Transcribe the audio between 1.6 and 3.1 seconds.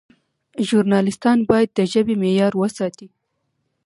د ژبې معیار وساتي.